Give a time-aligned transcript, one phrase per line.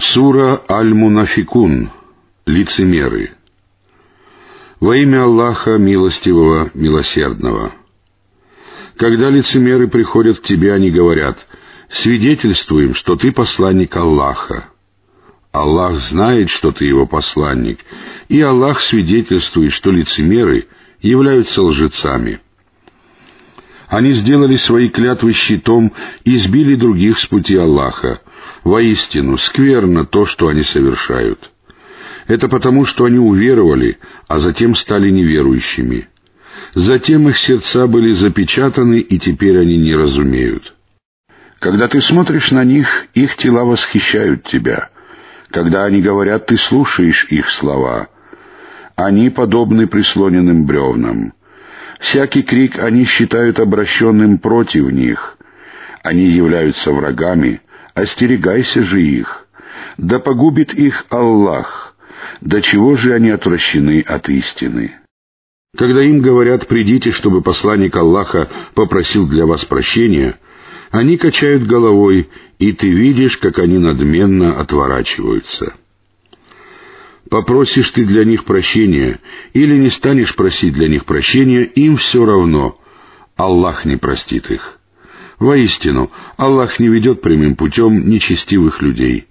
[0.00, 1.90] Сура Аль-Мунафикун.
[2.46, 3.32] Лицемеры.
[4.80, 7.72] Во имя Аллаха Милостивого, Милосердного.
[8.96, 11.46] Когда лицемеры приходят к тебе, они говорят,
[11.90, 14.70] «Свидетельствуем, что ты посланник Аллаха».
[15.52, 17.80] Аллах знает, что ты его посланник,
[18.28, 20.68] и Аллах свидетельствует, что лицемеры
[21.02, 22.40] являются лжецами.
[23.90, 25.92] Они сделали свои клятвы щитом
[26.24, 28.20] и сбили других с пути Аллаха.
[28.62, 31.50] Воистину, скверно то, что они совершают.
[32.28, 36.08] Это потому, что они уверовали, а затем стали неверующими.
[36.74, 40.72] Затем их сердца были запечатаны, и теперь они не разумеют.
[41.58, 44.90] Когда ты смотришь на них, их тела восхищают тебя.
[45.50, 48.06] Когда они говорят, ты слушаешь их слова.
[48.94, 51.32] Они подобны прислоненным бревнам.
[52.00, 55.36] Всякий крик они считают обращенным против них.
[56.02, 57.60] Они являются врагами,
[57.94, 59.46] остерегайся же их.
[59.98, 61.94] Да погубит их Аллах.
[62.40, 64.96] До чего же они отвращены от истины?
[65.76, 70.38] Когда им говорят «придите, чтобы посланник Аллаха попросил для вас прощения»,
[70.90, 75.74] они качают головой, и ты видишь, как они надменно отворачиваются.
[77.30, 79.20] Попросишь ты для них прощения
[79.52, 82.76] или не станешь просить для них прощения, им все равно.
[83.36, 84.78] Аллах не простит их.
[85.38, 89.28] Воистину, Аллах не ведет прямым путем нечестивых людей.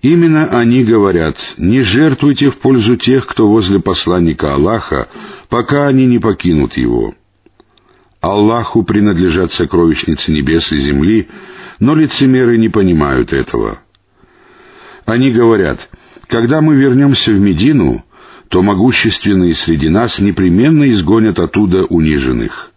[0.00, 5.08] Именно они говорят, не жертвуйте в пользу тех, кто возле посланника Аллаха,
[5.50, 7.14] пока они не покинут его.
[8.20, 11.28] Аллаху принадлежат сокровищницы небес и земли,
[11.78, 13.80] но лицемеры не понимают этого.
[15.04, 15.88] Они говорят,
[16.32, 18.04] когда мы вернемся в Медину,
[18.48, 22.72] то могущественные среди нас непременно изгонят оттуда униженных.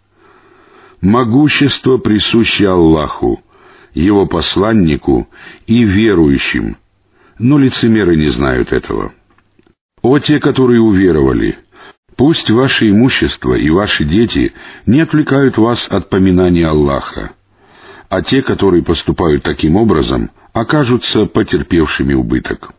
[1.00, 3.42] Могущество присуще Аллаху,
[3.94, 5.28] Его посланнику
[5.66, 6.76] и верующим—
[7.38, 9.12] но лицемеры не знают этого.
[10.02, 11.58] О те, которые уверовали,
[12.16, 14.52] пусть ваше имущество и ваши дети
[14.86, 17.32] не отвлекают вас от поминания Аллаха,
[18.08, 22.75] а те, которые поступают таким образом, окажутся потерпевшими убыток.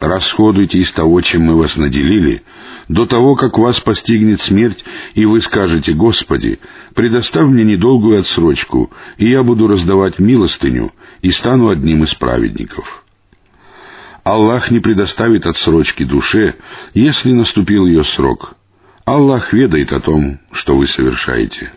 [0.00, 2.42] Расходуйте из того, чем мы вас наделили,
[2.88, 4.84] до того, как вас постигнет смерть,
[5.14, 6.58] и вы скажете, «Господи,
[6.94, 10.92] предоставь мне недолгую отсрочку, и я буду раздавать милостыню,
[11.22, 13.04] и стану одним из праведников».
[14.22, 16.56] Аллах не предоставит отсрочки душе,
[16.92, 18.54] если наступил ее срок.
[19.04, 21.72] Аллах ведает о том, что вы совершаете.